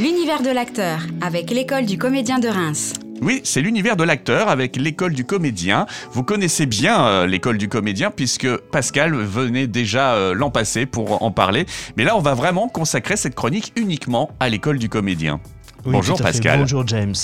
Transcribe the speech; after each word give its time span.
L'univers 0.00 0.42
de 0.42 0.50
l'acteur 0.50 1.00
avec 1.20 1.50
l'école 1.50 1.84
du 1.84 1.98
comédien 1.98 2.38
de 2.38 2.46
Reims. 2.46 2.92
Oui, 3.20 3.40
c'est 3.42 3.60
l'univers 3.60 3.96
de 3.96 4.04
l'acteur 4.04 4.48
avec 4.48 4.76
l'école 4.76 5.12
du 5.12 5.24
comédien. 5.24 5.86
Vous 6.12 6.22
connaissez 6.22 6.66
bien 6.66 7.04
euh, 7.04 7.26
l'école 7.26 7.58
du 7.58 7.68
comédien 7.68 8.12
puisque 8.12 8.48
Pascal 8.58 9.12
venait 9.12 9.66
déjà 9.66 10.14
euh, 10.14 10.34
l'an 10.34 10.50
passé 10.50 10.86
pour 10.86 11.24
en 11.24 11.32
parler. 11.32 11.66
Mais 11.96 12.04
là, 12.04 12.16
on 12.16 12.20
va 12.20 12.34
vraiment 12.34 12.68
consacrer 12.68 13.16
cette 13.16 13.34
chronique 13.34 13.72
uniquement 13.74 14.30
à 14.38 14.48
l'école 14.48 14.78
du 14.78 14.88
comédien. 14.88 15.40
Oui, 15.84 15.90
Bonjour. 15.90 16.16
Pascal. 16.16 16.60
Bonjour 16.60 16.86
James. 16.86 17.16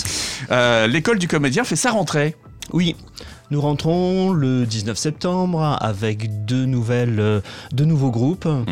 Euh, 0.51 0.85
l'école 0.87 1.17
du 1.17 1.29
comédien 1.29 1.63
fait 1.63 1.77
sa 1.77 1.91
rentrée. 1.91 2.35
Oui, 2.73 2.95
nous 3.51 3.61
rentrons 3.61 4.31
le 4.33 4.65
19 4.65 4.97
septembre 4.97 5.77
avec 5.79 6.45
deux, 6.45 6.65
nouvelles, 6.65 7.19
euh, 7.19 7.41
deux 7.71 7.85
nouveaux 7.85 8.11
groupes, 8.11 8.45
Mhm. 8.45 8.65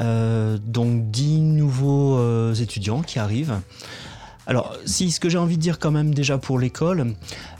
euh, 0.00 0.58
donc 0.64 1.10
dix 1.10 1.40
nouveaux 1.40 2.16
euh, 2.18 2.54
étudiants 2.54 3.02
qui 3.02 3.18
arrivent. 3.18 3.60
Alors, 4.48 4.76
si 4.84 5.10
ce 5.10 5.18
que 5.20 5.28
j'ai 5.28 5.38
envie 5.38 5.56
de 5.56 5.62
dire 5.62 5.78
quand 5.78 5.90
même 5.90 6.14
déjà 6.14 6.38
pour 6.38 6.58
l'école, 6.58 7.14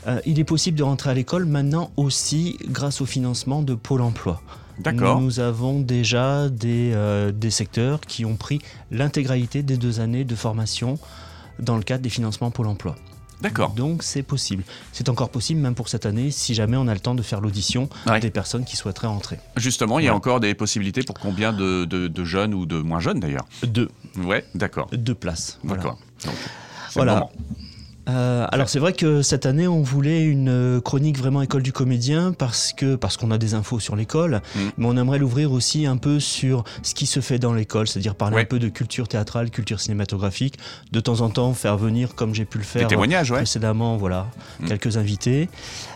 euh, 0.07 0.19
il 0.25 0.39
est 0.39 0.43
possible 0.45 0.77
de 0.77 0.83
rentrer 0.83 1.09
à 1.09 1.13
l'école 1.13 1.45
maintenant 1.45 1.91
aussi 1.97 2.57
grâce 2.69 3.01
au 3.01 3.05
financement 3.05 3.61
de 3.61 3.73
Pôle 3.73 4.01
Emploi. 4.01 4.41
D'accord. 4.79 5.19
Nous 5.19 5.39
avons 5.39 5.79
déjà 5.81 6.49
des, 6.49 6.93
des 7.33 7.49
secteurs 7.49 7.99
qui 7.99 8.25
ont 8.25 8.35
pris 8.35 8.59
l'intégralité 8.91 9.63
des 9.63 9.75
deux 9.75 9.99
années 9.99 10.23
de 10.23 10.35
formation 10.35 10.99
dans 11.59 11.77
le 11.77 11.81
cadre 11.83 12.03
des 12.03 12.09
financements 12.09 12.51
Pôle 12.51 12.67
Emploi. 12.67 12.95
D'accord. 13.41 13.71
Donc 13.71 14.03
c'est 14.03 14.23
possible. 14.23 14.63
C'est 14.91 15.09
encore 15.09 15.29
possible 15.29 15.59
même 15.61 15.75
pour 15.75 15.89
cette 15.89 16.05
année 16.05 16.31
si 16.31 16.53
jamais 16.55 16.77
on 16.77 16.87
a 16.87 16.93
le 16.93 16.99
temps 16.99 17.15
de 17.15 17.21
faire 17.21 17.39
l'audition 17.41 17.87
Ouais. 18.07 18.19
des 18.19 18.31
personnes 18.31 18.65
qui 18.65 18.75
souhaiteraient 18.75 19.07
entrer. 19.07 19.39
Justement, 19.57 19.99
il 19.99 20.05
y 20.05 20.07
a 20.07 20.11
Ouais. 20.11 20.17
encore 20.17 20.39
des 20.39 20.53
possibilités 20.55 21.03
pour 21.03 21.15
combien 21.19 21.53
de, 21.53 21.85
de- 21.85 22.07
de 22.07 22.23
jeunes 22.23 22.53
ou 22.53 22.65
de 22.65 22.77
moins 22.81 22.99
jeunes 22.99 23.19
d'ailleurs? 23.19 23.45
Deux, 23.63 23.89
Ouais, 24.17 24.43
d'accord. 24.55 24.87
deux 24.91 25.13
places. 25.15 25.59
Voilà. 25.63 25.83
D'accord. 25.83 25.99
Donc, 26.25 26.33
Voilà. 26.95 27.29
Euh, 28.07 28.45
alors 28.51 28.69
c'est 28.69 28.79
vrai 28.79 28.93
que 28.93 29.21
cette 29.21 29.45
année 29.45 29.67
on 29.67 29.81
voulait 29.81 30.23
une 30.23 30.47
euh, 30.49 30.79
chronique 30.79 31.17
vraiment 31.17 31.41
école 31.41 31.61
du 31.61 31.73
comédien 31.73 32.31
parce 32.31 32.71
que 32.71 32.95
parce 32.95 33.17
qu'on 33.17 33.31
a 33.31 33.37
des 33.37 33.53
infos 33.53 33.79
sur 33.81 33.95
l'école, 33.97 34.41
Mm. 34.55 34.59
mais 34.77 34.85
on 34.87 34.95
aimerait 34.97 35.19
l'ouvrir 35.19 35.51
aussi 35.51 35.85
un 35.85 35.97
peu 35.97 36.19
sur 36.21 36.63
ce 36.83 36.93
qui 36.93 37.05
se 37.05 37.19
fait 37.19 37.37
dans 37.37 37.53
l'école, 37.53 37.87
c'est-à-dire 37.87 38.15
parler 38.15 38.37
Ouais. 38.37 38.41
un 38.43 38.45
peu 38.45 38.59
de 38.59 38.69
culture 38.69 39.07
théâtrale, 39.09 39.49
culture 39.49 39.79
cinématographique, 39.81 40.57
de 40.91 40.99
temps 41.01 41.19
en 41.21 41.29
temps 41.29 41.53
faire 41.53 41.75
venir 41.77 42.15
comme 42.15 42.33
j'ai 42.33 42.45
pu 42.45 42.59
le 42.59 42.63
faire 42.63 42.87
témoignages, 42.87 43.29
ouais. 43.31 43.37
précédemment, 43.39 43.97
voilà, 43.97 44.27
Mm. 44.61 44.65
quelques 44.67 44.95
invités, 44.97 45.49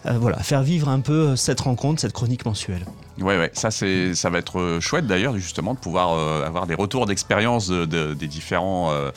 Euh, 0.06 0.18
voilà, 0.20 0.38
faire 0.40 0.64
vivre 0.64 0.90
un 0.90 1.00
peu 1.00 1.14
euh, 1.30 1.36
cette 1.36 1.62
rencontre, 1.62 2.02
cette 2.02 2.14
chronique 2.14 2.46
mensuelle. 2.46 2.84
Ouais, 3.22 3.38
ouais. 3.38 3.52
Ça, 3.54 3.72
c'est, 3.72 4.16
ça 4.16 4.30
va 4.30 4.40
être 4.40 4.60
euh, 4.60 4.80
chouette 4.80 5.08
d'ailleurs, 5.08 5.38
justement, 5.38 5.74
de 5.74 5.80
pouvoir 5.80 6.14
euh, 6.14 6.46
avoir 6.46 6.68
des 6.68 6.76
retours 6.76 7.06
d'expérience 7.06 7.68
de- 7.68 7.86
de- 7.86 8.14
des 8.14 8.28
différents 8.28 8.92
euh, 8.92 9.12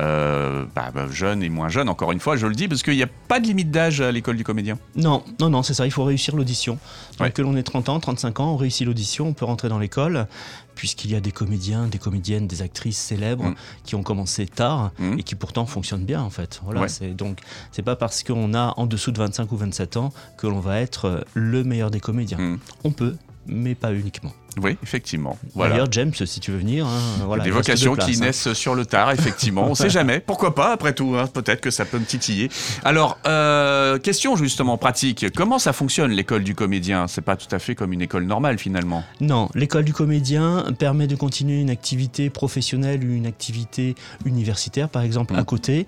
euh, 0.00 0.64
bah, 0.74 0.90
bah, 0.94 1.06
jeunes 1.10 1.42
et 1.42 1.48
moins 1.48 1.68
jeunes. 1.68 1.88
Encore 1.88 2.12
une 2.12 2.20
fois, 2.20 2.36
je 2.36 2.46
le 2.46 2.54
dis, 2.54 2.68
parce 2.68 2.82
qu'il 2.82 2.96
n'y 2.96 3.02
a 3.02 3.08
pas 3.28 3.40
de 3.40 3.46
limite 3.46 3.70
d'âge 3.70 4.00
à 4.00 4.10
l'école 4.12 4.36
du 4.36 4.44
comédien. 4.44 4.78
Non, 4.96 5.22
non, 5.40 5.50
non, 5.50 5.62
c'est 5.62 5.74
ça, 5.74 5.86
il 5.86 5.92
faut 5.92 6.04
réussir 6.04 6.36
l'audition. 6.36 6.78
Donc 7.18 7.20
Ouais. 7.20 7.30
que 7.32 7.42
l'on 7.42 7.56
ait 7.56 7.62
30 7.62 7.88
ans, 7.88 8.00
35 8.00 8.40
ans, 8.40 8.52
on 8.52 8.56
réussit 8.56 8.86
l'audition, 8.86 9.26
on 9.28 9.32
peut 9.34 9.44
rentrer 9.44 9.68
dans 9.68 9.78
l'école, 9.78 10.26
puisqu'il 10.74 11.10
y 11.10 11.14
a 11.14 11.20
des 11.20 11.32
comédiens, 11.32 11.86
des 11.88 11.98
comédiennes, 11.98 12.46
des 12.46 12.62
actrices 12.62 12.98
célèbres 12.98 13.44
Mm. 13.50 13.54
qui 13.84 13.94
ont 13.96 14.02
commencé 14.02 14.46
tard 14.46 14.92
Mm. 14.98 15.18
et 15.18 15.22
qui 15.22 15.34
pourtant 15.34 15.66
fonctionnent 15.66 16.04
bien 16.04 16.22
en 16.22 16.30
fait. 16.30 16.60
Voilà, 16.64 16.82
Ouais. 16.82 16.88
c'est 16.88 17.10
donc 17.14 17.40
c'est 17.72 17.82
pas 17.82 17.96
parce 17.96 18.22
qu'on 18.22 18.54
a 18.54 18.72
en 18.78 18.86
dessous 18.86 19.10
de 19.12 19.18
25 19.18 19.52
ou 19.52 19.56
27 19.56 19.96
ans 19.98 20.12
que 20.38 20.46
l'on 20.46 20.60
va 20.60 20.80
être 20.80 21.24
le 21.34 21.64
meilleur 21.64 21.90
des 21.90 22.00
comédiens. 22.00 22.38
Mm. 22.38 22.58
On 22.84 22.92
peut, 22.92 23.16
mais 23.46 23.74
pas 23.74 23.92
uniquement. 23.92 24.32
Oui, 24.60 24.76
effectivement. 24.82 25.38
Voilà. 25.54 25.74
D'ailleurs, 25.74 25.92
James, 25.92 26.12
si 26.12 26.40
tu 26.40 26.50
veux 26.50 26.58
venir, 26.58 26.86
hein, 26.86 27.22
voilà, 27.24 27.44
des 27.44 27.50
vocations 27.50 27.94
qui 27.94 28.16
hein. 28.16 28.20
naissent 28.20 28.52
sur 28.52 28.74
le 28.74 28.84
tard, 28.84 29.12
effectivement. 29.12 29.64
On 29.68 29.76
sait 29.76 29.90
jamais. 29.90 30.18
Pourquoi 30.18 30.56
pas, 30.56 30.72
après 30.72 30.92
tout 30.92 31.14
hein, 31.16 31.28
Peut-être 31.28 31.60
que 31.60 31.70
ça 31.70 31.84
peut 31.84 31.98
me 31.98 32.04
titiller. 32.04 32.50
Alors, 32.84 33.18
euh, 33.26 33.98
question 33.98 34.34
justement 34.34 34.76
pratique. 34.76 35.26
Comment 35.36 35.60
ça 35.60 35.72
fonctionne 35.72 36.10
l'école 36.10 36.42
du 36.42 36.54
comédien? 36.56 37.06
C'est 37.06 37.20
pas 37.20 37.36
tout 37.36 37.54
à 37.54 37.60
fait 37.60 37.76
comme 37.76 37.92
une 37.92 38.02
école 38.02 38.24
normale 38.24 38.58
finalement. 38.58 39.04
Non, 39.20 39.48
l'école 39.54 39.84
du 39.84 39.92
comédien 39.92 40.64
permet 40.78 41.06
de 41.06 41.14
continuer 41.14 41.60
une 41.60 41.70
activité 41.70 42.28
professionnelle 42.28 43.04
ou 43.04 43.12
une 43.12 43.26
activité 43.26 43.94
universitaire, 44.24 44.88
par 44.88 45.02
exemple, 45.02 45.36
à 45.36 45.44
côté, 45.44 45.86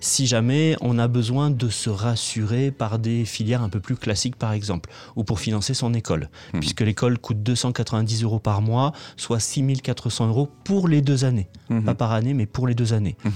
si 0.00 0.26
jamais 0.26 0.76
on 0.80 0.98
a 0.98 1.08
besoin 1.08 1.50
de 1.50 1.68
se 1.68 1.90
rassurer 1.90 2.70
par 2.70 3.00
des 3.00 3.24
filières 3.24 3.62
un 3.62 3.68
peu 3.68 3.80
plus 3.80 3.96
classiques, 3.96 4.36
par 4.36 4.52
exemple, 4.52 4.88
ou 5.16 5.24
pour 5.24 5.40
financer 5.40 5.74
son 5.74 5.94
école, 5.94 6.28
Mhm. 6.52 6.60
puisque 6.60 6.84
l'école 6.94 7.18
coûte 7.18 7.42
290 7.42 8.22
euros 8.22 8.38
par 8.38 8.62
mois, 8.62 8.92
soit 9.16 9.40
6400 9.40 10.28
euros 10.28 10.48
pour 10.62 10.86
les 10.86 11.02
deux 11.02 11.24
années. 11.24 11.48
Mhm. 11.68 11.82
Pas 11.84 11.94
par 11.94 12.12
année, 12.12 12.34
mais 12.34 12.46
pour 12.46 12.68
les 12.68 12.74
deux 12.76 12.92
années. 12.92 13.16
Mhm. 13.24 13.32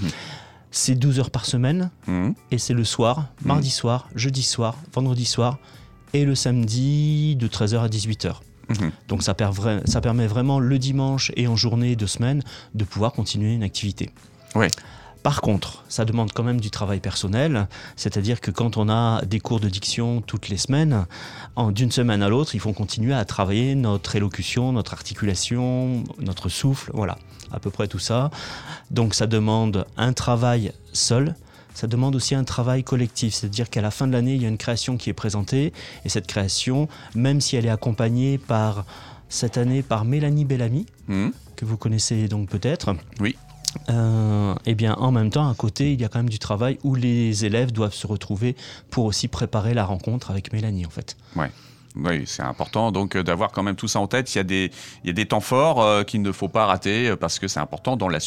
C'est 0.71 0.95
12 0.95 1.19
heures 1.19 1.29
par 1.31 1.45
semaine, 1.45 1.89
Mhm. 2.07 2.35
et 2.51 2.57
c'est 2.57 2.73
le 2.73 2.85
soir, 2.85 3.27
mardi 3.43 3.69
soir, 3.69 4.07
jeudi 4.15 4.43
soir, 4.43 4.77
vendredi 4.93 5.25
soir, 5.25 5.57
et 6.13 6.23
le 6.23 6.35
samedi 6.35 7.35
de 7.35 7.47
13h 7.47 7.83
à 7.83 7.89
18h. 7.89 8.41
Mhm. 8.69 8.91
Donc 9.09 9.23
ça, 9.23 9.33
per- 9.33 9.49
vra- 9.51 9.85
ça 9.85 9.99
permet 9.99 10.27
vraiment 10.27 10.59
le 10.61 10.79
dimanche 10.79 11.31
et 11.35 11.47
en 11.47 11.57
journée 11.57 11.97
de 11.97 12.05
semaine 12.05 12.41
de 12.75 12.85
pouvoir 12.85 13.11
continuer 13.11 13.53
une 13.55 13.63
activité. 13.63 14.11
Ouais. 14.55 14.69
Par 15.23 15.41
contre, 15.41 15.83
ça 15.89 16.05
demande 16.05 16.31
quand 16.31 16.43
même 16.43 16.61
du 16.61 16.71
travail 16.71 17.01
personnel, 17.01 17.67
c'est-à-dire 17.97 18.39
que 18.39 18.51
quand 18.51 18.77
on 18.77 18.87
a 18.89 19.21
des 19.25 19.39
cours 19.41 19.59
de 19.59 19.67
diction 19.67 20.21
toutes 20.21 20.47
les 20.47 20.57
semaines, 20.57 21.05
d'une 21.71 21.91
semaine 21.91 22.23
à 22.23 22.29
l'autre, 22.29 22.55
il 22.55 22.61
faut 22.61 22.71
continuer 22.71 23.13
à 23.13 23.25
travailler 23.25 23.75
notre 23.75 24.15
élocution, 24.15 24.71
notre 24.71 24.93
articulation, 24.93 26.03
notre 26.19 26.47
souffle, 26.47 26.91
voilà, 26.93 27.17
à 27.51 27.59
peu 27.59 27.69
près 27.69 27.87
tout 27.89 27.99
ça. 27.99 28.31
Donc 28.91 29.13
ça 29.13 29.27
demande 29.27 29.85
un 29.97 30.13
travail 30.13 30.71
seul, 30.93 31.35
ça 31.73 31.87
demande 31.87 32.15
aussi 32.15 32.33
un 32.33 32.45
travail 32.45 32.83
collectif, 32.85 33.33
c'est-à-dire 33.33 33.69
qu'à 33.69 33.81
la 33.81 33.91
fin 33.91 34.07
de 34.07 34.13
l'année, 34.13 34.35
il 34.35 34.41
y 34.41 34.45
a 34.45 34.49
une 34.49 34.57
création 34.57 34.95
qui 34.95 35.09
est 35.09 35.13
présentée, 35.13 35.73
et 36.05 36.09
cette 36.09 36.27
création, 36.27 36.87
même 37.13 37.41
si 37.41 37.57
elle 37.57 37.65
est 37.65 37.69
accompagnée 37.69 38.37
par, 38.37 38.85
cette 39.27 39.57
année, 39.57 39.83
par 39.83 40.05
Mélanie 40.05 40.45
Bellamy, 40.45 40.85
Mhm. 41.09 41.33
que 41.57 41.65
vous 41.65 41.75
connaissez 41.77 42.29
donc 42.29 42.47
peut-être. 42.47 42.95
Oui. 43.19 43.35
Euh, 43.89 44.55
eh 44.65 44.75
bien, 44.75 44.93
en 44.95 45.11
même 45.11 45.29
temps, 45.29 45.49
à 45.49 45.53
côté, 45.55 45.93
il 45.93 46.01
y 46.01 46.05
a 46.05 46.09
quand 46.09 46.19
même 46.19 46.29
du 46.29 46.39
travail 46.39 46.79
où 46.83 46.95
les 46.95 47.45
élèves 47.45 47.71
doivent 47.71 47.93
se 47.93 48.07
retrouver 48.07 48.55
pour 48.89 49.05
aussi 49.05 49.27
préparer 49.27 49.73
la 49.73 49.85
rencontre 49.85 50.31
avec 50.31 50.51
Mélanie, 50.53 50.85
en 50.85 50.89
fait. 50.89 51.15
Oui, 51.95 52.23
c'est 52.27 52.43
important 52.43 52.91
donc 52.91 53.15
euh, 53.15 53.23
d'avoir 53.23 53.51
quand 53.51 53.63
même 53.63 53.75
tout 53.75 53.87
ça 53.87 53.99
en 53.99 54.05
tête. 54.07 54.33
Il 54.33 54.37
y 54.37 54.41
a 54.41 54.43
des, 54.43 54.71
il 55.03 55.07
y 55.07 55.09
a 55.09 55.13
des 55.13 55.25
temps 55.25 55.39
forts 55.39 55.81
euh, 55.81 56.03
qu'il 56.03 56.21
ne 56.21 56.31
faut 56.31 56.47
pas 56.47 56.67
rater 56.67 57.09
euh, 57.09 57.15
parce 57.15 57.39
que 57.39 57.47
c'est 57.47 57.59
important 57.59 57.97
dans 57.97 58.07
la, 58.07 58.19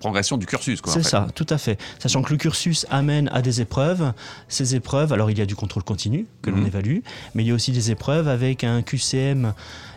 progression 0.00 0.38
du 0.38 0.46
cursus. 0.46 0.80
en 0.82 0.90
C'est 0.90 1.02
fait. 1.02 1.08
ça, 1.10 1.28
tout 1.34 1.46
à 1.50 1.58
fait. 1.58 1.78
Sachant 1.98 2.22
que 2.22 2.32
le 2.32 2.38
cursus 2.38 2.86
amène 2.90 3.28
à 3.34 3.42
des 3.42 3.60
épreuves. 3.60 4.12
Ces 4.48 4.74
épreuves, 4.74 5.12
alors 5.12 5.30
il 5.30 5.38
y 5.38 5.42
a 5.42 5.46
du 5.46 5.54
contrôle 5.54 5.84
continu 5.84 6.26
que 6.40 6.48
l'on 6.50 6.56
Mhm. 6.56 6.66
évalue, 6.66 6.98
mais 7.34 7.44
il 7.44 7.48
y 7.48 7.50
a 7.50 7.54
aussi 7.54 7.70
des 7.70 7.90
épreuves 7.90 8.28
avec 8.28 8.64
un 8.64 8.80
QCM 8.82 9.52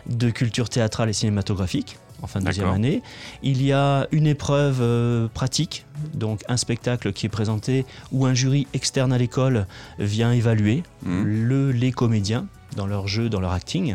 de 0.06 0.30
culture 0.30 0.68
théâtrale 0.68 1.08
et 1.08 1.14
cinématographique 1.14 1.96
en 2.22 2.26
fin 2.26 2.40
de 2.40 2.44
deuxième 2.46 2.68
année. 2.74 3.02
Il 3.42 3.62
y 3.62 3.72
a 3.72 4.06
une 4.12 4.26
épreuve 4.26 4.78
euh, 4.80 5.28
pratique, 5.32 5.86
donc 6.14 6.42
un 6.48 6.56
spectacle 6.56 7.12
qui 7.12 7.26
est 7.26 7.30
présenté 7.30 7.86
où 8.12 8.26
un 8.26 8.34
jury 8.34 8.66
externe 8.74 9.12
à 9.12 9.18
l'école 9.18 9.66
vient 9.98 10.32
évaluer 10.32 10.82
le, 11.24 11.70
les 11.72 11.92
comédiens 11.92 12.46
dans 12.76 12.86
leur 12.86 13.08
jeu, 13.08 13.28
dans 13.28 13.40
leur 13.40 13.52
acting. 13.52 13.94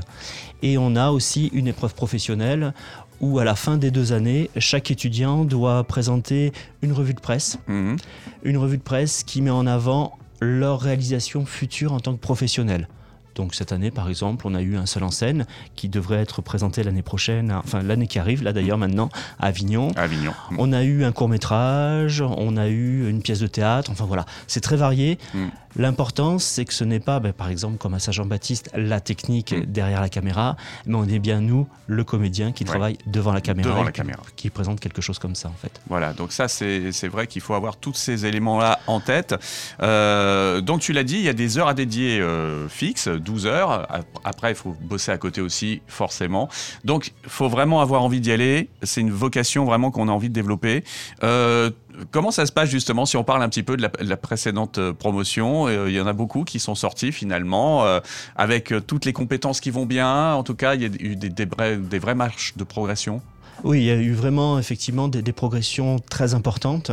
Et 0.61 0.77
on 0.77 0.95
a 0.95 1.09
aussi 1.11 1.47
une 1.53 1.67
épreuve 1.67 1.93
professionnelle 1.93 2.73
où 3.21 3.39
à 3.39 3.45
la 3.45 3.55
fin 3.55 3.77
des 3.77 3.91
deux 3.91 4.11
années, 4.11 4.49
chaque 4.57 4.91
étudiant 4.91 5.45
doit 5.45 5.83
présenter 5.85 6.51
une 6.81 6.91
revue 6.91 7.13
de 7.13 7.21
presse, 7.21 7.57
Mhm. 7.67 7.95
une 8.43 8.57
revue 8.57 8.77
de 8.77 8.83
presse 8.83 9.23
qui 9.23 9.41
met 9.41 9.49
en 9.51 9.65
avant 9.67 10.17
leur 10.41 10.81
réalisation 10.81 11.45
future 11.45 11.93
en 11.93 12.01
tant 12.01 12.13
que 12.13 12.19
professionnel. 12.19 12.89
Donc 13.35 13.53
cette 13.53 13.71
année, 13.71 13.91
par 13.91 14.09
exemple, 14.09 14.47
on 14.47 14.55
a 14.55 14.61
eu 14.61 14.77
un 14.77 14.85
seul 14.85 15.03
en 15.03 15.11
scène 15.11 15.45
qui 15.75 15.89
devrait 15.89 16.19
être 16.21 16.41
présenté 16.41 16.83
l'année 16.83 17.01
prochaine, 17.01 17.51
enfin 17.51 17.83
l'année 17.83 18.07
qui 18.07 18.17
arrive, 18.17 18.43
là 18.43 18.53
d'ailleurs 18.53 18.77
maintenant, 18.77 19.09
à 19.39 19.47
Avignon. 19.47 19.91
À 19.95 20.03
Avignon. 20.03 20.33
On 20.57 20.71
a 20.71 20.83
eu 20.83 21.03
un 21.03 21.11
court 21.11 21.27
métrage, 21.27 22.21
on 22.21 22.55
a 22.57 22.67
eu 22.67 23.09
une 23.09 23.21
pièce 23.21 23.39
de 23.39 23.47
théâtre, 23.47 23.91
enfin 23.91 24.05
voilà, 24.05 24.25
c'est 24.47 24.61
très 24.61 24.77
varié. 24.77 25.19
Mm. 25.33 25.45
L'important, 25.75 26.39
c'est 26.39 26.65
que 26.65 26.73
ce 26.73 26.83
n'est 26.83 26.99
pas, 26.99 27.19
ben, 27.19 27.33
par 27.33 27.49
exemple, 27.49 27.77
comme 27.77 27.93
à 27.93 27.99
Saint-Jean-Baptiste, 27.99 28.69
la 28.75 28.99
technique 29.01 29.53
Mm. 29.53 29.65
derrière 29.65 30.01
la 30.01 30.09
caméra, 30.09 30.55
mais 30.85 30.95
on 30.95 31.03
est 31.05 31.19
bien 31.19 31.41
nous, 31.41 31.67
le 31.87 32.03
comédien 32.03 32.51
qui 32.51 32.63
Ouais. 32.63 32.69
travaille 32.69 32.97
devant 33.07 33.33
la 33.33 33.41
caméra, 33.41 33.69
Devant 33.69 33.83
la 33.83 33.91
qui- 33.91 33.97
caméra. 33.97 34.21
qui 34.35 34.49
présente 34.49 34.79
quelque 34.79 35.01
chose 35.01 35.19
comme 35.19 35.35
ça 35.35 35.49
en 35.49 35.53
fait. 35.53 35.81
Voilà, 35.87 36.13
donc 36.13 36.31
ça 36.31 36.47
c'est 36.47 37.07
vrai 37.07 37.27
qu'il 37.27 37.41
faut 37.41 37.53
avoir 37.53 37.75
tous 37.77 37.93
ces 37.93 38.25
éléments-là 38.25 38.79
en 38.87 38.99
tête. 38.99 39.35
Euh, 39.81 40.61
donc 40.61 40.81
tu 40.81 40.93
l'as 40.93 41.03
dit, 41.03 41.15
il 41.17 41.23
y 41.23 41.29
a 41.29 41.33
des 41.33 41.57
heures 41.57 41.67
à 41.67 41.73
dédier 41.73 42.19
euh, 42.19 42.67
fixes, 42.69 43.07
12 43.07 43.45
heures. 43.45 43.71
Ap- 43.91 44.05
Après, 44.23 44.51
il 44.51 44.55
faut 44.55 44.75
bosser 44.81 45.11
à 45.11 45.17
côté 45.17 45.41
aussi, 45.41 45.81
forcément. 45.87 46.49
Donc 46.83 47.11
il 47.23 47.29
faut 47.29 47.47
vraiment 47.49 47.81
avoir 47.81 48.01
envie 48.03 48.19
d'y 48.21 48.31
aller. 48.31 48.69
C'est 48.83 49.01
une 49.01 49.11
vocation 49.11 49.65
vraiment 49.65 49.91
qu'on 49.91 50.07
a 50.07 50.11
envie 50.11 50.29
de 50.29 50.33
développer. 50.33 50.83
Euh, 51.23 51.69
comment 52.11 52.31
ça 52.31 52.45
se 52.45 52.51
passe 52.51 52.69
justement 52.69 53.05
si 53.05 53.17
on 53.17 53.23
parle 53.23 53.41
un 53.43 53.49
petit 53.49 53.63
peu 53.63 53.77
de 53.77 53.81
la, 53.81 53.87
de 53.89 54.07
la 54.09 54.17
précédente 54.17 54.77
euh, 54.77 54.93
promotion? 54.93 55.67
Euh, 55.67 55.89
Il 55.89 55.95
y 55.95 56.01
en 56.01 56.07
a 56.07 56.13
beaucoup 56.13 56.43
qui 56.43 56.59
sont 56.59 56.75
sortis 56.75 57.11
finalement 57.11 57.85
euh, 57.85 57.99
avec 58.35 58.73
toutes 58.87 59.05
les 59.05 59.13
compétences 59.13 59.59
qui 59.59 59.71
vont 59.71 59.85
bien. 59.85 60.33
En 60.33 60.43
tout 60.43 60.55
cas, 60.55 60.75
il 60.75 60.81
y 60.81 60.85
a 60.85 60.89
eu 60.99 61.15
des, 61.15 61.29
des, 61.29 61.45
vrais- 61.45 61.77
des 61.77 61.99
vraies 61.99 62.15
marches 62.15 62.55
de 62.57 62.63
progression. 62.63 63.21
Oui, 63.63 63.79
il 63.79 63.85
y 63.85 63.91
a 63.91 63.95
eu 63.95 64.11
vraiment 64.13 64.59
effectivement 64.59 65.07
des, 65.07 65.21
des 65.21 65.33
progressions 65.33 65.97
très 65.99 66.33
importantes. 66.33 66.89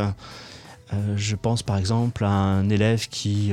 Euh, 0.93 1.13
je 1.17 1.35
pense 1.35 1.63
par 1.63 1.77
exemple 1.77 2.23
à 2.23 2.29
un 2.29 2.69
élève 2.69 3.07
qui, 3.09 3.51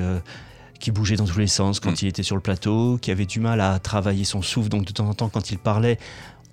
qui 0.78 0.90
bougeait 0.90 1.16
dans 1.16 1.24
tous 1.26 1.38
les 1.38 1.46
sens 1.46 1.80
quand 1.80 1.90
Mm. 1.92 1.96
il 2.02 2.08
était 2.08 2.22
sur 2.22 2.36
le 2.36 2.42
plateau, 2.42 2.98
qui 3.00 3.10
avait 3.10 3.26
du 3.26 3.40
mal 3.40 3.60
à 3.60 3.78
travailler 3.78 4.24
son 4.24 4.42
souffle, 4.42 4.68
donc 4.68 4.84
de 4.84 4.92
temps 4.92 5.08
en 5.08 5.14
temps 5.14 5.28
quand 5.28 5.50
il 5.50 5.58
parlait, 5.58 5.98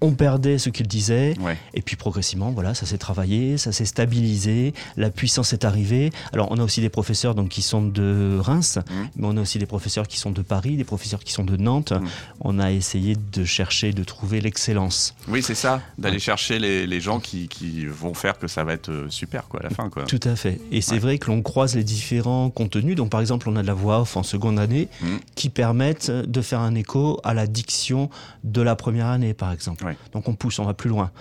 on 0.01 0.11
perdait 0.13 0.57
ce 0.57 0.69
qu'il 0.69 0.87
disait. 0.87 1.33
Ouais. 1.39 1.57
Et 1.73 1.81
puis 1.81 1.95
progressivement, 1.95 2.51
voilà, 2.51 2.73
ça 2.73 2.85
s'est 2.85 2.97
travaillé, 2.97 3.57
ça 3.57 3.71
s'est 3.71 3.85
stabilisé, 3.85 4.73
la 4.95 5.09
puissance 5.09 5.53
est 5.53 5.65
arrivée. 5.65 6.11
Alors 6.33 6.47
on 6.51 6.57
a 6.57 6.63
aussi 6.63 6.81
des 6.81 6.89
professeurs 6.89 7.35
donc, 7.35 7.49
qui 7.49 7.61
sont 7.61 7.81
de 7.81 8.37
Reims, 8.39 8.77
Mhm. 8.89 9.07
mais 9.15 9.27
on 9.27 9.37
a 9.37 9.41
aussi 9.41 9.59
des 9.59 9.65
professeurs 9.65 10.07
qui 10.07 10.17
sont 10.17 10.31
de 10.31 10.41
Paris, 10.41 10.77
des 10.77 10.83
professeurs 10.83 11.23
qui 11.23 11.31
sont 11.33 11.43
de 11.43 11.57
Nantes. 11.57 11.91
Mhm. 11.93 12.07
On 12.41 12.59
a 12.59 12.71
essayé 12.71 13.15
de 13.15 13.43
chercher, 13.45 13.91
de 13.93 14.03
trouver 14.03 14.41
l'excellence. 14.41 15.15
Oui, 15.27 15.41
c'est 15.41 15.55
ça, 15.55 15.81
d'aller 15.97 16.15
Ouais. 16.15 16.19
chercher 16.19 16.59
les, 16.59 16.85
les 16.87 17.01
gens 17.01 17.19
qui, 17.19 17.47
qui 17.47 17.85
vont 17.85 18.13
faire 18.13 18.37
que 18.37 18.47
ça 18.47 18.63
va 18.63 18.73
être 18.73 18.89
euh, 18.89 19.09
super 19.09 19.47
quoi, 19.47 19.59
à 19.61 19.63
la 19.63 19.69
fin. 19.69 19.89
Quoi. 19.89 20.03
Tout 20.03 20.19
à 20.23 20.35
fait. 20.35 20.59
Et 20.71 20.81
c'est 20.81 20.93
Ouais. 20.93 20.99
vrai 20.99 21.17
que 21.17 21.27
l'on 21.31 21.41
croise 21.41 21.75
les 21.75 21.83
différents 21.83 22.49
contenus. 22.49 22.95
Donc 22.95 23.09
par 23.09 23.21
exemple, 23.21 23.49
on 23.49 23.55
a 23.55 23.61
de 23.61 23.67
la 23.67 23.73
voix 23.73 24.01
off 24.01 24.15
en 24.17 24.23
seconde 24.23 24.59
année 24.59 24.89
Mhm. 25.01 25.19
qui 25.35 25.49
permettent 25.49 26.11
de 26.11 26.41
faire 26.41 26.59
un 26.59 26.75
écho 26.75 27.19
à 27.23 27.33
la 27.33 27.47
diction 27.47 28.09
de 28.43 28.61
la 28.61 28.75
première 28.75 29.07
année, 29.07 29.33
par 29.33 29.51
exemple. 29.51 29.85
Donc 30.11 30.27
on 30.27 30.33
pousse, 30.33 30.59
on 30.59 30.65
va 30.65 30.73
plus 30.73 30.89
loin. 30.89 31.11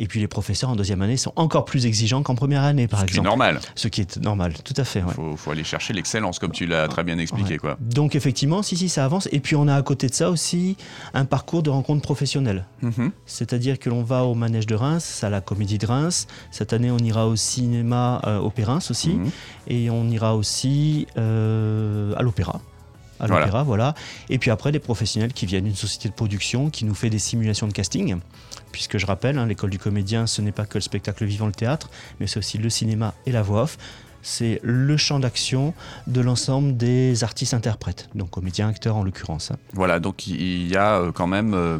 Et 0.00 0.06
puis 0.06 0.20
les 0.20 0.28
professeurs 0.28 0.70
en 0.70 0.76
deuxième 0.76 1.02
année 1.02 1.16
sont 1.16 1.32
encore 1.34 1.64
plus 1.64 1.84
exigeants 1.86 2.22
qu'en 2.22 2.36
première 2.36 2.62
année, 2.62 2.86
par 2.86 3.00
Ce 3.00 3.04
qui 3.06 3.10
est 3.10 3.14
exemple. 3.14 3.26
normal. 3.26 3.60
Ce 3.74 3.88
qui 3.88 4.00
est 4.00 4.16
normal, 4.18 4.54
tout 4.62 4.74
à 4.76 4.84
fait. 4.84 5.00
Il 5.00 5.06
ouais. 5.06 5.12
faut, 5.12 5.36
faut 5.36 5.50
aller 5.50 5.64
chercher 5.64 5.92
l'excellence, 5.92 6.38
comme 6.38 6.52
tu 6.52 6.66
l'as 6.66 6.86
très 6.86 7.02
bien 7.02 7.18
expliqué. 7.18 7.54
Ouais. 7.54 7.58
Quoi. 7.58 7.76
Donc 7.80 8.14
effectivement, 8.14 8.62
si, 8.62 8.76
si, 8.76 8.88
ça 8.88 9.04
avance. 9.04 9.28
Et 9.32 9.40
puis 9.40 9.56
on 9.56 9.66
a 9.66 9.74
à 9.74 9.82
côté 9.82 10.06
de 10.08 10.14
ça 10.14 10.30
aussi 10.30 10.76
un 11.14 11.24
parcours 11.24 11.64
de 11.64 11.70
rencontres 11.70 12.02
professionnelles. 12.02 12.64
Mhm. 12.82 13.10
C'est-à-dire 13.26 13.78
que 13.80 13.90
l'on 13.90 14.04
va 14.04 14.22
au 14.22 14.34
manège 14.34 14.66
de 14.66 14.76
Reims, 14.76 15.24
à 15.24 15.30
la 15.30 15.40
comédie 15.40 15.78
de 15.78 15.86
Reims. 15.86 16.28
Cette 16.52 16.72
année, 16.72 16.92
on 16.92 16.98
ira 16.98 17.26
au 17.26 17.34
cinéma 17.34 18.20
euh, 18.24 18.38
au 18.38 18.50
Périns 18.50 18.78
aussi. 18.90 19.14
Mhm. 19.14 19.30
Et 19.66 19.90
on 19.90 20.08
ira 20.08 20.36
aussi 20.36 21.08
euh, 21.16 22.14
à 22.16 22.22
l'opéra. 22.22 22.60
À 23.20 23.26
l'opéra, 23.26 23.62
voilà. 23.62 23.94
Et 24.30 24.38
puis 24.38 24.50
après, 24.50 24.72
des 24.72 24.78
professionnels 24.78 25.32
qui 25.32 25.46
viennent 25.46 25.64
d'une 25.64 25.74
société 25.74 26.08
de 26.08 26.14
production 26.14 26.70
qui 26.70 26.84
nous 26.84 26.94
fait 26.94 27.10
des 27.10 27.18
simulations 27.18 27.66
de 27.66 27.72
casting. 27.72 28.16
Puisque 28.72 28.98
je 28.98 29.06
rappelle, 29.06 29.38
hein, 29.38 29.46
l'école 29.46 29.70
du 29.70 29.78
comédien, 29.78 30.26
ce 30.26 30.42
n'est 30.42 30.52
pas 30.52 30.66
que 30.66 30.78
le 30.78 30.82
spectacle 30.82 31.24
vivant, 31.24 31.46
le 31.46 31.52
théâtre, 31.52 31.90
mais 32.20 32.26
c'est 32.26 32.38
aussi 32.38 32.58
le 32.58 32.70
cinéma 32.70 33.14
et 33.26 33.32
la 33.32 33.42
voix 33.42 33.62
off. 33.62 33.78
C'est 34.20 34.60
le 34.62 34.96
champ 34.96 35.20
d'action 35.20 35.74
de 36.06 36.20
l'ensemble 36.20 36.76
des 36.76 37.22
artistes-interprètes, 37.24 38.10
donc 38.14 38.30
comédiens, 38.30 38.68
acteurs 38.68 38.96
en 38.96 39.04
l'occurrence. 39.04 39.52
hein. 39.52 39.56
Voilà, 39.72 40.00
donc 40.00 40.26
il 40.26 40.66
y 40.68 40.76
a 40.76 40.96
euh, 40.96 41.12
quand 41.12 41.28
même 41.28 41.54
euh, 41.54 41.78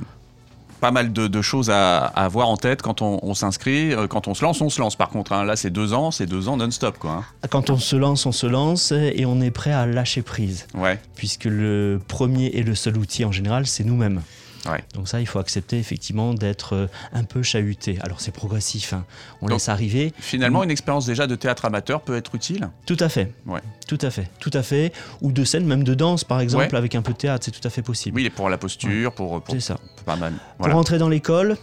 pas 0.80 0.90
mal 0.90 1.12
de, 1.12 1.26
de 1.26 1.42
choses 1.42 1.70
à, 1.70 1.98
à 2.06 2.24
avoir 2.24 2.48
en 2.48 2.56
tête 2.56 2.82
quand 2.82 3.02
on, 3.02 3.18
on 3.22 3.34
s'inscrit. 3.34 3.92
Euh, 3.92 4.06
Quand 4.06 4.28
on 4.28 4.34
se 4.34 4.44
lance, 4.44 4.60
on 4.60 4.70
se 4.70 4.80
lance. 4.80 4.96
Par 4.96 5.10
contre, 5.10 5.32
hein. 5.32 5.44
là, 5.44 5.56
c'est 5.56 5.70
deux 5.70 5.92
ans, 5.92 6.10
c'est 6.10 6.26
deux 6.26 6.48
ans 6.48 6.56
non-stop. 6.56 6.98
Quoi, 6.98 7.10
hein. 7.10 7.48
Quand 7.50 7.70
on 7.70 7.78
se 7.78 7.96
lance, 7.96 8.26
on 8.26 8.32
se 8.32 8.46
lance 8.46 8.92
et 8.92 9.24
on 9.26 9.40
est 9.40 9.50
prêt 9.50 9.72
à 9.72 9.86
lâcher 9.86 10.22
prise. 10.22 10.66
Ouais, 10.74 10.98
puisque 11.16 11.44
le 11.44 12.00
premier 12.08 12.46
et 12.46 12.62
le 12.62 12.74
seul 12.74 12.96
outil 12.96 13.24
en 13.24 13.32
général, 13.32 13.66
c'est 13.66 13.84
nous-mêmes. 13.84 14.22
Ouais. 14.66 14.82
Donc 14.94 15.08
ça, 15.08 15.20
il 15.20 15.26
faut 15.26 15.38
accepter 15.38 15.78
effectivement 15.78 16.34
d'être 16.34 16.74
euh, 16.74 16.86
un 17.12 17.24
peu 17.24 17.42
chahuté. 17.42 17.98
Alors 18.02 18.20
c'est 18.20 18.32
progressif, 18.32 18.92
hein. 18.92 19.04
on 19.40 19.46
Donc- 19.46 19.54
laisse 19.54 19.68
arriver. 19.68 20.12
finalement, 20.18 20.62
une 20.64 20.70
expérience 20.70 21.06
déjà 21.06 21.26
de 21.26 21.34
théâtre 21.36 21.64
amateur 21.64 22.00
peut 22.00 22.16
être 22.16 22.34
utile. 22.34 22.68
Tout 22.86 22.96
à 23.00 23.08
fait. 23.08 23.32
Ouais. 23.46 23.60
Tout 23.86 23.98
à 24.02 24.10
fait. 24.10 24.28
Tout 24.40 24.50
à 24.54 24.62
fait. 24.62 24.92
Ou 25.20 25.32
de 25.32 25.44
scène, 25.44 25.64
même 25.66 25.84
de 25.84 25.94
danse 25.94 26.24
par 26.24 26.40
exemple, 26.40 26.64
Ouais. 26.72 26.74
avec 26.76 26.94
un 26.94 27.02
peu 27.02 27.12
de 27.12 27.18
théâtre, 27.18 27.44
c'est 27.44 27.50
tout 27.52 27.66
à 27.66 27.70
fait 27.70 27.82
possible. 27.82 28.16
Oui, 28.16 28.30
pour 28.30 28.48
la 28.50 28.58
posture, 28.58 29.12
pour, 29.12 29.40
pour 29.42 29.54
C'est 29.54 29.60
ça. 29.60 29.78
pas 30.04 30.16
mal. 30.16 30.32
Pour 30.32 30.40
Voilà. 30.58 30.74
rentrer 30.74 30.98
dans 30.98 31.08
l'école, 31.08 31.56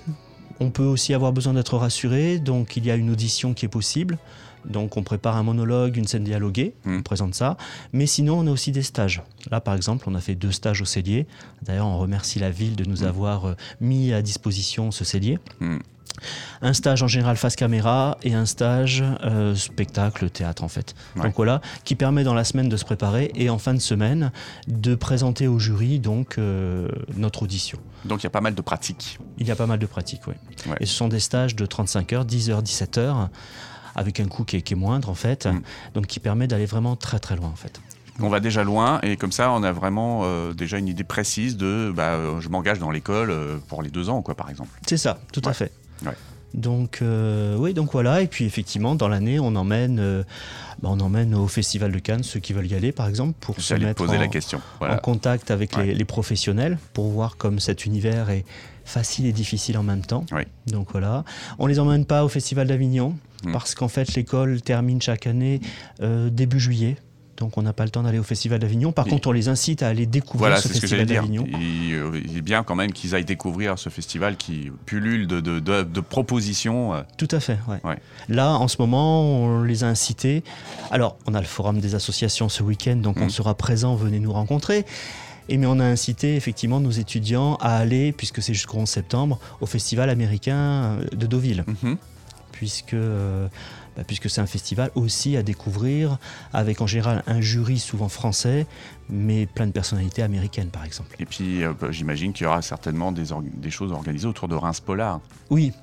on 0.61 0.69
peut 0.69 0.83
aussi 0.83 1.13
avoir 1.13 1.33
besoin 1.33 1.53
d'être 1.53 1.77
rassuré, 1.77 2.39
donc 2.39 2.77
il 2.77 2.85
y 2.85 2.91
a 2.91 2.95
une 2.95 3.09
audition 3.09 3.53
qui 3.53 3.65
est 3.65 3.69
possible. 3.69 4.17
Donc 4.69 4.97
on 4.97 5.03
prépare 5.03 5.37
un 5.37 5.43
monologue, 5.43 5.97
une 5.97 6.07
scène 6.07 6.23
dialoguée, 6.23 6.73
on 6.85 7.01
présente 7.01 7.35
ça. 7.35 7.57
Mais 7.93 8.05
sinon, 8.05 8.39
on 8.39 8.47
a 8.47 8.51
aussi 8.51 8.71
des 8.71 8.83
stages. 8.83 9.21
Là, 9.51 9.61
par 9.61 9.75
exemple, 9.75 10.05
on 10.07 10.15
a 10.15 10.21
fait 10.21 10.35
deux 10.35 10.51
stages 10.51 10.81
au 10.81 10.85
cellier. 10.85 11.27
D'ailleurs, 11.61 11.87
on 11.87 11.97
remercie 11.99 12.39
la 12.39 12.49
ville 12.49 12.75
de 12.75 12.83
nous 12.85 13.03
Mm. 13.03 13.07
avoir 13.07 13.45
euh, 13.45 13.55
mis 13.81 14.13
à 14.13 14.21
disposition 14.21 14.91
ce 14.91 15.03
cellier. 15.05 15.39
Mm. 15.59 15.77
Un 16.61 16.71
stage 16.73 17.03
en 17.03 17.07
général 17.07 17.35
face 17.35 17.57
caméra 17.57 18.17
et 18.23 18.33
un 18.33 18.45
stage 18.45 19.03
euh, 19.23 19.53
spectacle, 19.53 20.29
théâtre 20.29 20.63
en 20.63 20.69
fait. 20.69 20.95
Ouais. 21.17 21.23
Donc 21.23 21.33
voilà, 21.35 21.59
qui 21.83 21.95
permet 21.95 22.23
dans 22.23 22.33
la 22.33 22.45
semaine 22.45 22.69
de 22.69 22.77
se 22.77 22.85
préparer 22.85 23.31
et 23.35 23.49
en 23.49 23.57
fin 23.57 23.73
de 23.73 23.79
semaine 23.79 24.31
de 24.69 24.95
présenter 24.95 25.47
au 25.47 25.59
jury 25.59 25.99
donc 25.99 26.37
euh, 26.37 26.87
notre 27.17 27.43
audition. 27.43 27.79
Donc 28.05 28.21
il 28.21 28.23
y 28.23 28.27
a 28.27 28.29
pas 28.29 28.39
mal 28.39 28.55
de 28.55 28.61
pratiques. 28.61 29.19
Il 29.39 29.47
y 29.47 29.51
a 29.51 29.57
pas 29.57 29.67
mal 29.67 29.77
de 29.77 29.85
pratiques, 29.85 30.21
oui. 30.27 30.35
Ouais. 30.67 30.77
Et 30.79 30.85
ce 30.85 30.93
sont 30.95 31.09
des 31.09 31.19
stages 31.19 31.53
de 31.55 31.65
35 31.65 32.13
heures, 32.13 32.23
10 32.25 32.49
heures, 32.49 32.63
17 32.63 32.97
heures, 32.97 33.29
avec 33.95 34.19
un 34.19 34.25
coût 34.27 34.43
qui 34.43 34.57
est, 34.57 34.61
qui 34.61 34.73
est 34.73 34.77
moindre 34.77 35.09
en 35.09 35.15
fait, 35.15 35.45
Mm. 35.47 35.61
donc 35.93 36.07
qui 36.07 36.19
permet 36.19 36.47
d'aller 36.47 36.65
vraiment 36.65 36.95
très 36.95 37.19
très 37.19 37.35
loin 37.35 37.49
en 37.49 37.55
fait. 37.55 37.79
On 38.21 38.29
va 38.29 38.39
déjà 38.39 38.63
loin 38.63 38.99
et 39.03 39.17
comme 39.17 39.33
ça, 39.33 39.51
on 39.51 39.61
a 39.63 39.71
vraiment 39.73 40.21
euh, 40.23 40.53
déjà 40.53 40.77
une 40.77 40.87
idée 40.87 41.03
précise 41.03 41.57
de 41.57 41.91
bah, 41.93 42.11
euh, 42.13 42.39
je 42.39 42.47
m'engage 42.47 42.79
dans 42.79 42.89
l'école 42.91 43.29
euh, 43.29 43.57
pour 43.67 43.81
les 43.83 43.89
deux 43.89 44.07
ans, 44.09 44.21
quoi, 44.21 44.35
par 44.35 44.49
exemple. 44.49 44.69
C'est 44.87 44.95
ça, 44.97 45.19
tout 45.33 45.41
à 45.43 45.51
fait. 45.53 45.71
Ouais. 46.05 46.13
Donc 46.53 46.99
euh, 47.01 47.57
oui, 47.57 47.73
donc 47.73 47.91
voilà. 47.91 48.21
Et 48.21 48.27
puis 48.27 48.45
effectivement, 48.45 48.95
dans 48.95 49.09
l'année, 49.09 49.37
on 49.41 49.53
emmène, 49.57 49.99
euh, 49.99 50.23
bah, 50.81 50.87
on 50.89 50.99
emmène 51.01 51.35
au 51.35 51.47
Festival 51.47 51.91
de 51.91 51.99
Cannes 51.99 52.23
ceux 52.23 52.39
qui 52.39 52.53
veulent 52.53 52.67
y 52.67 52.75
aller, 52.75 52.93
par 52.93 53.07
exemple, 53.09 53.33
pour 53.41 53.59
se 53.59 53.73
mettre 53.73 53.95
poser 53.95 54.15
en, 54.15 54.21
la 54.21 54.27
question. 54.29 54.61
en 54.79 54.95
contact 54.97 55.51
avec 55.51 55.75
Ouais. 55.75 55.87
les, 55.87 55.95
les 55.95 56.05
professionnels 56.05 56.77
pour 56.93 57.09
voir 57.09 57.35
comme 57.35 57.59
cet 57.59 57.85
univers 57.85 58.29
est 58.29 58.45
facile 58.85 59.25
et 59.25 59.33
difficile 59.33 59.77
en 59.77 59.83
même 59.83 60.01
temps. 60.05 60.25
Oui. 60.31 60.43
Donc 60.67 60.87
voilà. 60.91 61.23
On 61.59 61.67
les 61.67 61.79
emmène 61.79 62.05
pas 62.05 62.23
au 62.23 62.29
Festival 62.29 62.67
d'Avignon 62.67 63.15
Mm. 63.43 63.51
parce 63.51 63.75
qu'en 63.75 63.89
fait 63.89 64.15
l'école 64.15 64.61
termine 64.61 65.01
chaque 65.01 65.27
année 65.27 65.59
euh, 66.01 66.29
début 66.29 66.59
juillet. 66.59 66.95
Donc 67.37 67.57
on 67.57 67.61
n'a 67.63 67.73
pas 67.73 67.83
le 67.83 67.89
temps 67.89 68.01
d'aller 68.03 68.17
au 68.17 68.23
Festival 68.23 68.59
d'Avignon. 68.59 68.93
Par 68.93 69.05
Et- 69.07 69.09
contre, 69.09 69.27
on 69.27 69.33
les 69.33 69.49
incite 69.49 69.83
à 69.83 69.89
aller 69.89 70.05
découvrir 70.05 70.51
Voilà, 70.51 70.61
ce 70.61 70.69
Festival 70.69 71.05
d'Avignon. 71.05 71.45
Il, 71.59 71.93
euh, 71.93 72.21
il 72.23 72.37
est 72.37 72.41
bien 72.41 72.63
quand 72.63 72.75
même 72.75 72.93
qu'ils 72.93 73.13
aillent 73.13 73.25
découvrir 73.25 73.77
ce 73.77 73.89
festival 73.89 74.37
qui 74.37 74.71
pullule 74.85 75.27
de, 75.27 75.41
de- 75.41 75.59
de- 75.59 75.83
de 75.83 75.99
propositions. 75.99 76.93
euh. 76.95 77.01
Tout 77.17 77.27
à 77.31 77.41
fait. 77.41 77.57
ouais. 77.67 77.81
Ouais. 77.83 77.97
Là, 78.29 78.51
en 78.53 78.69
ce 78.69 78.77
moment, 78.79 79.23
on 79.43 79.63
les 79.63 79.83
a 79.83 79.87
incités. 79.87 80.43
Alors, 80.91 81.17
on 81.27 81.33
a 81.33 81.41
le 81.41 81.45
forum 81.47 81.79
des 81.81 81.93
associations 81.93 82.47
ce 82.47 82.63
week-end, 82.63 82.95
donc 82.95 83.17
on 83.19 83.25
Mm. 83.25 83.29
sera 83.31 83.53
présent. 83.55 83.95
Venez 83.95 84.19
nous 84.21 84.31
rencontrer. 84.31 84.85
Et 85.49 85.57
mais 85.57 85.67
on 85.67 85.79
a 85.79 85.85
incité 85.85 86.35
effectivement 86.35 86.79
nos 86.79 86.91
étudiants 86.91 87.55
à 87.55 87.77
aller, 87.77 88.11
puisque 88.11 88.41
c'est 88.41 88.53
jusqu'au 88.53 88.77
11 88.77 88.89
septembre, 88.89 89.39
au 89.61 89.65
festival 89.65 90.09
américain 90.09 90.55
euh, 90.55 91.05
de 91.15 91.27
Deauville. 91.27 91.63
Mhm. 91.67 91.97
puisque, 92.51 92.93
euh, 92.93 93.47
bah, 93.97 94.03
puisque 94.07 94.29
c'est 94.29 94.39
un 94.39 94.45
festival 94.45 94.89
aussi 94.95 95.35
à 95.35 95.43
découvrir, 95.43 96.17
avec 96.53 96.79
en 96.79 96.87
général 96.87 97.21
un 97.27 97.41
jury 97.41 97.79
souvent 97.79 98.07
français, 98.07 98.65
mais 99.09 99.45
plein 99.45 99.67
de 99.67 99.71
personnalités 99.71 100.23
américaines 100.23 100.69
par 100.69 100.85
exemple. 100.85 101.15
Et 101.19 101.25
puis, 101.25 101.63
euh, 101.63 101.73
bah, 101.79 101.91
j'imagine 101.91 102.31
qu'il 102.33 102.45
y 102.45 102.47
aura 102.47 102.61
certainement 102.61 103.11
des, 103.11 103.25
des 103.55 103.71
choses 103.71 103.91
organisées 103.91 104.27
autour 104.27 104.47
de 104.47 104.55
Reims 104.55 104.79
Polar. 104.79 105.19
Oui, 105.49 105.73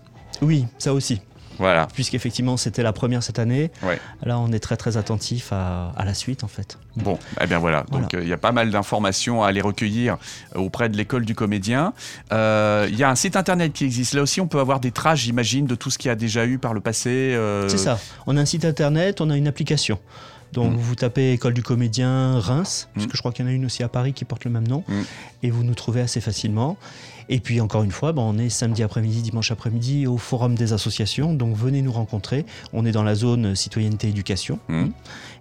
oui, 0.41 0.67
ça 0.79 0.95
aussi, 0.95 1.21
Voilà. 1.59 1.87
puisqu'effectivement 1.95 2.57
c'était 2.57 2.83
la 2.83 2.93
première 2.93 3.23
cette 3.23 3.39
année. 3.39 3.71
Ouais. 3.83 3.99
Là 4.25 4.39
on 4.39 4.51
est 4.53 4.59
très 4.59 4.77
très 4.77 4.97
attentif 4.97 5.53
à, 5.53 5.93
à 5.97 6.05
la 6.05 6.15
suite 6.15 6.45
en 6.45 6.49
fait. 6.49 6.79
Bon, 6.97 7.19
eh 7.41 7.47
bien 7.47 7.59
voilà. 7.59 7.85
Voilà. 7.91 8.03
Donc, 8.05 8.15
euh, 8.15 8.23
il 8.23 8.29
y 8.29 8.33
a 8.33 8.39
pas 8.39 8.53
mal 8.53 8.71
d'informations 8.71 9.43
à 9.43 9.49
aller 9.49 9.61
recueillir 9.61 10.19
euh, 10.57 10.61
auprès 10.61 10.89
de 10.89 10.97
l'école 10.97 11.25
du 11.25 11.35
comédien. 11.35 11.93
Euh, 12.33 12.87
Il 12.91 12.97
y 12.99 13.05
a 13.05 13.11
un 13.11 13.15
site 13.15 13.37
internet 13.37 13.73
qui 13.73 13.85
existe. 13.85 14.15
Là 14.15 14.23
aussi, 14.23 14.41
on 14.41 14.47
peut 14.47 14.61
avoir 14.61 14.81
des 14.81 14.91
traces, 14.91 15.21
j'imagine, 15.21 15.67
de 15.67 15.75
tout 15.75 15.91
ce 15.91 15.99
qu'il 15.99 16.09
y 16.09 16.13
a 16.13 16.17
déjà 16.17 16.45
eu 16.47 16.59
par 16.59 16.75
le 16.75 16.81
passé. 16.81 17.11
euh, 17.11 17.69
C'est 17.69 17.79
ça, 17.79 17.99
on 18.27 18.37
a 18.37 18.41
un 18.41 18.45
site 18.47 18.65
internet, 18.65 19.21
on 19.21 19.31
a 19.31 19.37
une 19.37 19.47
application. 19.49 19.99
Donc 20.53 20.73
Mm. 20.73 20.77
vous 20.77 20.95
tapez 20.97 21.33
École 21.33 21.55
du 21.55 21.63
comédien 21.63 22.39
Reims, 22.39 22.89
Mm. 22.89 22.93
puisque 22.99 23.15
je 23.17 23.21
crois 23.21 23.33
qu'il 23.33 23.45
y 23.45 23.49
en 23.49 23.51
a 23.51 23.55
une 23.55 23.65
aussi 23.65 23.83
à 23.83 23.89
Paris 23.89 24.13
qui 24.13 24.27
porte 24.27 24.45
le 24.45 24.51
même 24.51 24.69
nom, 24.69 24.85
Mm. 24.87 24.93
et 25.45 25.51
vous 25.51 25.65
nous 25.65 25.75
trouvez 25.75 26.03
assez 26.03 26.21
facilement. 26.21 26.77
Et 27.29 27.41
puis 27.41 27.61
encore 27.61 27.83
une 27.83 27.91
fois, 27.91 28.13
ben, 28.13 28.23
on 28.23 28.39
est 28.39 28.49
samedi 28.49 28.83
après-midi, 28.83 29.23
dimanche 29.23 29.51
après-midi 29.51 30.07
au 30.07 30.19
Forum 30.19 30.55
des 30.55 30.73
associations, 30.73 31.35
donc 31.35 31.57
venez 31.57 31.83
nous 31.83 31.93
rencontrer. 31.93 32.45
On 32.73 32.85
est 32.85 32.93
dans 32.93 33.03
la 33.03 33.15
zone 33.15 33.55
citoyenneté 33.55 34.09
éducation. 34.09 34.59
Mm. 34.69 34.87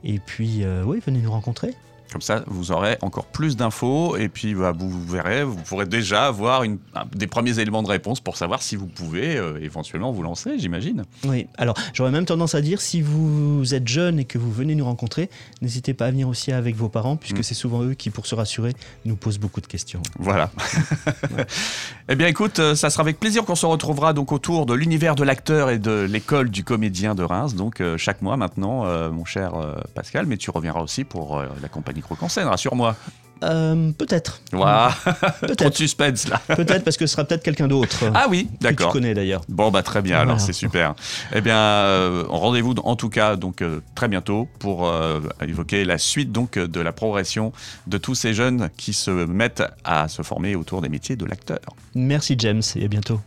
Et 0.04 0.20
puis 0.20 0.64
euh, 0.64 0.84
oui, 0.86 1.02
venez 1.06 1.20
nous 1.20 1.32
rencontrer. 1.32 1.74
Comme 2.12 2.22
ça, 2.22 2.44
vous 2.48 2.72
aurez 2.72 2.98
encore 3.02 3.26
plus 3.26 3.56
d'infos 3.56 4.18
et 4.18 4.28
puis 4.28 4.54
bah, 4.54 4.74
vous 4.78 4.90
verrez, 5.06 5.44
vous 5.46 5.56
pourrez 5.56 5.86
déjà 5.86 6.26
avoir 6.28 6.64
une- 6.64 6.78
un- 6.94 7.06
des 7.16 7.28
premiers 7.28 7.58
éléments 7.60 7.84
de 7.84 7.88
réponse 7.88 8.20
pour 8.20 8.36
savoir 8.36 8.62
si 8.62 8.76
vous 8.76 8.88
pouvez 8.88 9.38
euh, 9.38 9.58
éventuellement 9.62 10.12
vous 10.12 10.22
lancer, 10.22 10.60
j'imagine. 10.60 11.04
Oui, 11.26 11.48
alors 11.58 11.76
j'aurais 11.94 12.12
même 12.12 12.26
tendance 12.26 12.54
à 12.54 12.62
dire, 12.62 12.82
si 12.82 13.02
vous 13.02 13.74
êtes 13.74 13.88
jeune 13.88 14.20
et 14.20 14.26
que 14.26 14.38
vous 14.38 14.52
venez 14.52 14.76
nous 14.76 14.84
rencontrer, 14.86 15.30
n'hésitez 15.62 15.94
pas 15.94 16.08
à 16.08 16.12
venir 16.12 16.28
aussi 16.28 16.52
avec 16.52 16.76
vos 16.76 16.90
parents, 16.90 17.16
puisque 17.16 17.40
Mm. 17.40 17.44
c'est 17.44 17.54
souvent 17.54 17.82
eux 17.84 17.94
qui, 17.94 18.10
pour 18.10 18.26
se 18.26 18.36
rassurer, 18.36 18.74
nous 19.06 19.16
posent 19.16 19.40
beaucoup 19.40 19.62
de 19.62 19.68
questions. 19.68 20.02
Voilà. 20.20 20.52
eh 22.10 22.16
bien, 22.16 22.28
écoute, 22.28 22.60
euh, 22.60 22.76
ça 22.76 22.90
sera 22.90 23.02
avec 23.02 23.20
plaisir 23.20 23.46
qu'on 23.46 23.56
se 23.56 23.66
retrouvera 23.66 24.14
donc 24.14 24.32
autour 24.32 24.66
de 24.66 24.74
l'univers 24.74 25.16
de 25.16 25.24
l'acteur 25.24 25.70
et 25.70 25.80
de 25.80 26.02
l'école 26.10 26.50
du 26.50 26.64
comédien 26.64 27.16
de 27.16 27.24
Reims. 27.24 27.56
Donc 27.56 27.80
euh, 27.82 27.98
chaque 27.98 28.22
mois 28.22 28.38
maintenant, 28.38 28.86
euh, 28.86 29.10
mon 29.12 29.26
cher 29.26 29.54
Pascal, 29.96 30.26
mais 30.26 30.38
tu 30.38 30.50
reviendras 30.52 30.82
aussi 30.82 31.04
pour 31.04 31.42
la 31.62 31.68
compagnie 31.70 32.01
Croc 32.02 32.22
en 32.24 32.30
scène, 32.30 32.48
rassure-moi. 32.48 32.96
Euh, 33.44 33.92
peut-être. 33.98 34.40
Waouh 34.54 34.92
Trop 35.02 35.12
de 35.42 35.48
Peut-être. 35.48 35.76
suspense 35.76 36.28
là. 36.28 36.40
Peut-être 36.56 36.84
parce 36.84 36.96
que 36.96 37.08
ce 37.08 37.14
sera 37.14 37.24
peut-être 37.26 37.42
quelqu'un 37.42 37.68
d'autre. 37.68 38.04
Ah 38.14 38.28
oui, 38.30 38.46
que 38.46 38.52
tu 38.52 38.58
d'accord. 38.60 38.94
connais 38.94 39.16
d'ailleurs. 39.16 39.42
Bon 39.50 39.72
bah 39.72 39.82
très 39.82 40.04
bien, 40.04 40.20
alors 40.20 40.40
c'est 40.40 40.54
super. 40.54 40.94
Eh 41.34 41.42
bien, 41.42 41.58
euh, 41.58 42.24
rendez-vous 42.30 42.76
en 42.84 42.96
tout 42.96 43.10
cas 43.10 43.36
donc 43.38 43.64
euh, 43.64 43.80
très 43.96 44.08
bientôt 44.08 44.48
pour 44.60 44.88
euh, 44.88 45.22
évoquer 45.42 45.86
la 45.86 45.98
suite 45.98 46.32
donc 46.32 46.60
de 46.60 46.82
la 46.82 46.92
progression 46.92 47.52
de 47.88 47.98
tous 47.98 48.14
ces 48.14 48.36
jeunes 48.36 48.70
qui 48.78 48.94
se 48.94 49.10
mettent 49.10 49.64
à 49.84 50.08
se 50.08 50.22
former 50.22 50.56
autour 50.56 50.82
des 50.84 50.90
métiers 50.90 51.16
de 51.16 51.26
l'acteur. 51.26 51.60
Merci 51.96 52.36
James 52.38 52.62
et 52.76 52.86
à 52.86 52.88
bientôt. 52.88 53.20